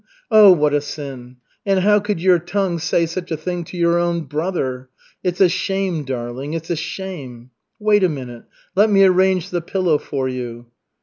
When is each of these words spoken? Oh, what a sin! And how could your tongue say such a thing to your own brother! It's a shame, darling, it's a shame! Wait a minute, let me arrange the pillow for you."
Oh, 0.31 0.51
what 0.51 0.73
a 0.73 0.81
sin! 0.81 1.37
And 1.63 1.81
how 1.81 1.99
could 1.99 2.19
your 2.19 2.39
tongue 2.39 2.79
say 2.79 3.05
such 3.05 3.29
a 3.29 3.37
thing 3.37 3.63
to 3.65 3.77
your 3.77 3.99
own 3.99 4.21
brother! 4.21 4.89
It's 5.23 5.39
a 5.39 5.47
shame, 5.47 6.05
darling, 6.05 6.53
it's 6.55 6.71
a 6.71 6.75
shame! 6.75 7.51
Wait 7.77 8.03
a 8.03 8.09
minute, 8.09 8.45
let 8.73 8.89
me 8.89 9.03
arrange 9.03 9.51
the 9.51 9.61
pillow 9.61 9.99
for 9.99 10.27
you." 10.27 10.65